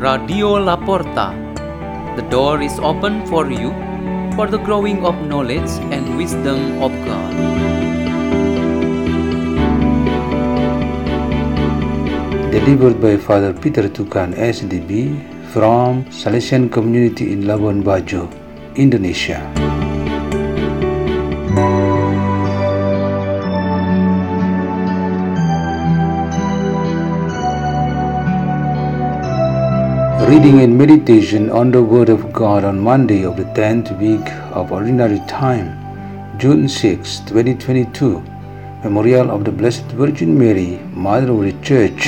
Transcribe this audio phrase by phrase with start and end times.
[0.00, 1.36] Radio Laporta.
[2.16, 3.68] The door is open for you
[4.34, 7.32] for the growing of knowledge and wisdom of God.
[12.48, 15.20] Delivered by Father Peter Tukan SDB
[15.52, 18.24] from Salesian Community in Labuan Bajo,
[18.76, 19.44] Indonesia.
[30.30, 34.70] Reading and meditation on the Word of God on Monday of the 10th week of
[34.70, 35.74] Ordinary Time,
[36.38, 38.20] June 6, 2022,
[38.84, 42.04] Memorial of the Blessed Virgin Mary, Mother of the Church.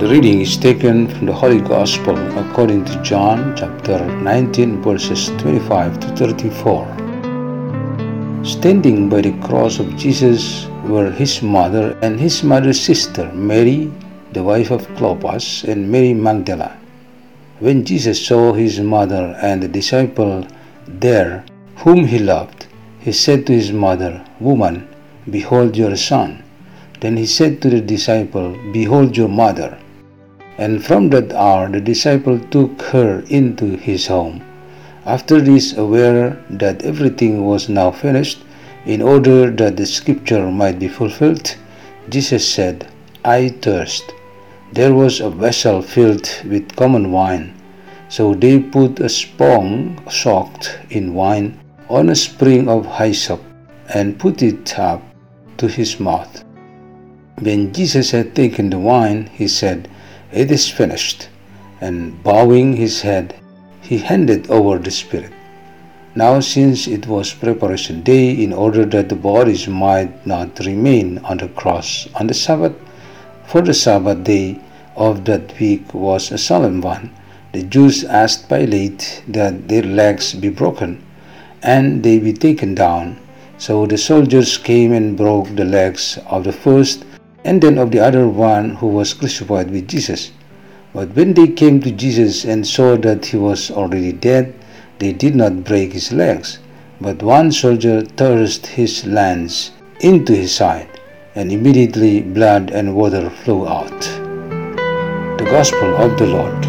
[0.00, 6.00] The reading is taken from the Holy Gospel according to John chapter 19 verses 25
[6.00, 8.44] to 34.
[8.44, 13.90] Standing by the cross of Jesus were his mother and his mother's sister, Mary,
[14.32, 16.78] the wife of Clopas, and Mary Magdalene.
[17.60, 20.46] When Jesus saw his mother and the disciple
[20.86, 21.44] there,
[21.76, 22.66] whom he loved,
[22.98, 24.88] he said to his mother, Woman,
[25.30, 26.42] behold your son.
[27.00, 29.78] Then he said to the disciple, Behold your mother.
[30.58, 34.42] And from that hour the disciple took her into his home.
[35.04, 38.44] After this, aware that everything was now finished,
[38.86, 41.56] in order that the scripture might be fulfilled,
[42.08, 42.88] Jesus said,
[43.24, 44.12] I thirst.
[44.72, 47.54] There was a vessel filled with common wine.
[48.08, 53.40] So they put a sponge soaked in wine on a spring of hyssop
[53.94, 55.02] and put it up
[55.58, 56.44] to his mouth.
[57.40, 59.88] When Jesus had taken the wine, he said,
[60.32, 61.28] it is finished.
[61.80, 63.34] And bowing his head,
[63.80, 65.32] he handed over the Spirit.
[66.14, 71.38] Now, since it was preparation day, in order that the bodies might not remain on
[71.38, 72.74] the cross on the Sabbath,
[73.46, 74.60] for the Sabbath day
[74.94, 77.14] of that week was a solemn one,
[77.52, 81.02] the Jews asked Pilate that their legs be broken
[81.62, 83.18] and they be taken down.
[83.56, 87.06] So the soldiers came and broke the legs of the first
[87.44, 90.30] and then of the other one who was crucified with Jesus.
[90.92, 94.54] But when they came to Jesus and saw that he was already dead,
[95.02, 96.60] they did not break his legs.
[97.00, 101.00] But one soldier thrust his lance into his side,
[101.34, 104.00] and immediately blood and water flew out.
[105.38, 106.62] The Gospel of the Lord.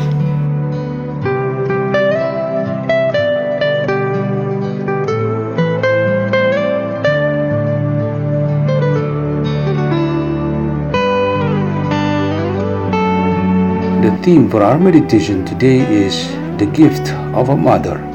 [14.03, 18.12] The theme for our meditation today is the gift of a mother.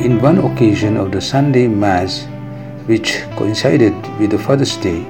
[0.00, 2.24] In one occasion of the Sunday Mass,
[2.86, 5.02] which coincided with the Father's Day,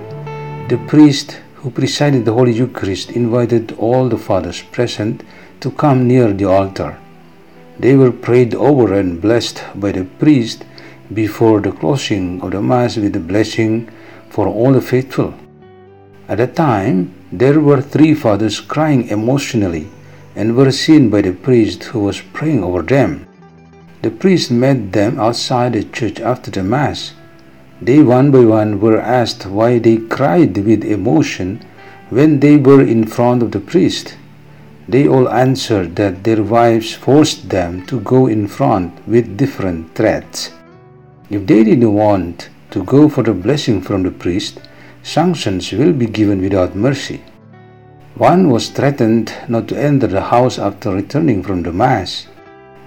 [0.69, 5.25] the priest who presided the Holy Eucharist invited all the fathers present
[5.60, 6.99] to come near the altar.
[7.78, 10.65] They were prayed over and blessed by the priest
[11.12, 13.91] before the closing of the Mass with the blessing
[14.31, 15.34] for all the faithful.
[16.28, 19.91] At that time, there were three fathers crying emotionally
[20.34, 23.28] and were seen by the priest who was praying over them.
[24.00, 27.14] The priest met them outside the church after the Mass.
[27.82, 31.60] They one by one were asked why they cried with emotion
[32.10, 34.16] when they were in front of the priest.
[34.88, 40.53] They all answered that their wives forced them to go in front with different threats.
[41.28, 44.60] If they didn't want to go for the blessing from the priest,
[45.03, 47.22] sanctions will be given without mercy.
[48.14, 52.26] One was threatened not to enter the house after returning from the Mass.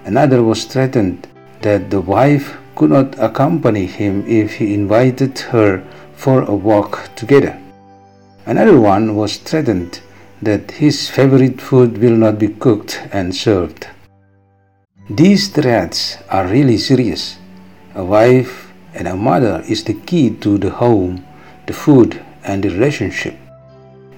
[0.04, 1.28] Another was threatened
[1.60, 5.82] that the wife could not accompany him if he invited her
[6.14, 7.58] for a walk together.
[8.46, 10.00] Another one was threatened
[10.40, 13.86] that his favorite food will not be cooked and served.
[15.08, 17.36] These threats are really serious.
[17.94, 21.24] A wife and a mother is the key to the home
[21.66, 23.34] the food, and the relationship.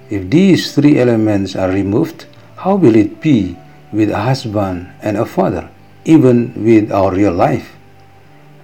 [0.09, 2.25] If these three elements are removed,
[2.57, 3.57] how will it be
[3.91, 5.69] with a husband and a father,
[6.05, 7.75] even with our real life?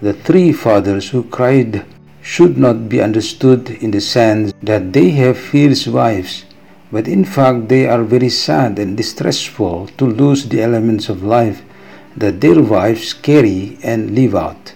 [0.01, 1.85] The three fathers who cried
[2.21, 6.45] should not be understood in the sense that they have fierce wives,
[6.91, 11.63] but in fact they are very sad and distressful to lose the elements of life
[12.15, 14.73] that their wives carry and live out.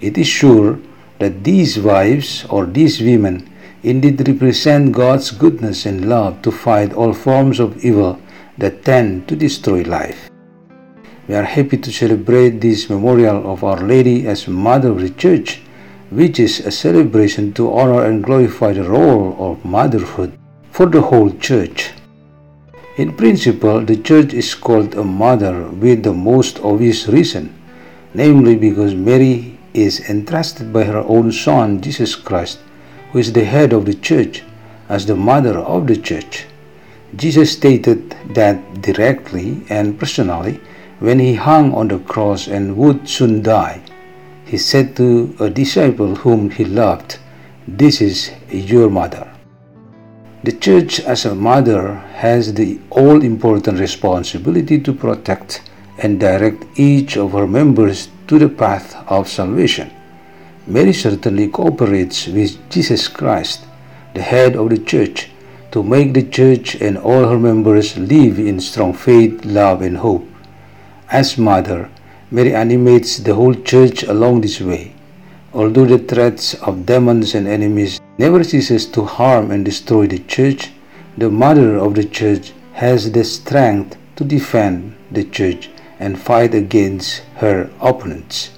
[0.00, 0.78] It is sure
[1.18, 3.48] that these wives or these women
[3.82, 8.18] indeed represent God's goodness and love to fight all forms of evil
[8.58, 10.33] that tend to destroy life.
[11.26, 15.60] We are happy to celebrate this memorial of Our Lady as Mother of the Church
[16.10, 20.38] which is a celebration to honor and glorify the role of motherhood
[20.70, 21.90] for the whole church.
[22.96, 27.52] In principle, the church is called a mother with the most obvious reason,
[28.14, 32.60] namely because Mary is entrusted by her own Son, Jesus Christ,
[33.10, 34.44] who is the head of the church,
[34.88, 36.46] as the mother of the church.
[37.16, 40.60] Jesus stated that directly and personally
[41.00, 43.82] when he hung on the cross and would soon die.
[44.44, 47.18] He said to a disciple whom he loved,
[47.66, 49.30] This is your mother.
[50.44, 55.62] The church, as a mother, has the all important responsibility to protect
[55.98, 59.90] and direct each of her members to the path of salvation.
[60.66, 63.64] Mary certainly cooperates with Jesus Christ,
[64.14, 65.30] the head of the church,
[65.72, 70.26] to make the church and all her members live in strong faith, love, and hope.
[71.14, 71.88] As mother,
[72.32, 74.92] Mary animates the whole church along this way.
[75.52, 80.72] Although the threats of demons and enemies never ceases to harm and destroy the church,
[81.16, 85.70] the mother of the church has the strength to defend the church
[86.00, 88.50] and fight against her opponents.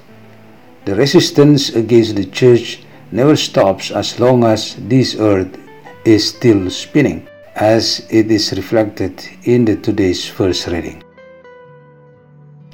[0.87, 2.81] The resistance against the church
[3.13, 5.59] never stops as long as this earth
[6.07, 11.03] is still spinning, as it is reflected in the today's first reading.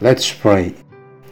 [0.03, 0.75] Let's pray.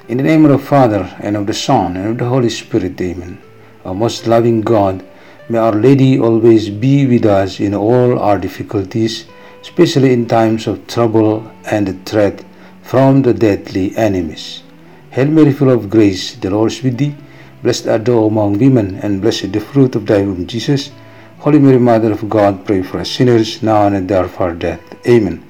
[0.07, 3.01] In the name of the Father, and of the Son, and of the Holy Spirit,
[3.01, 3.43] Amen.
[3.85, 5.05] Our most loving God,
[5.49, 9.27] May Our Lady always be with us in all our difficulties,
[9.61, 12.45] especially in times of trouble and threat
[12.83, 14.63] from the deadly enemies.
[15.11, 17.17] Hail Mary, full of grace, the Lord is with thee.
[17.65, 20.93] Blessed art thou among women, and blessed the fruit of thy womb, Jesus.
[21.41, 24.41] Holy Mary, Mother of God, pray for us sinners, now and at the hour of
[24.41, 24.81] our death.
[25.09, 25.50] Amen.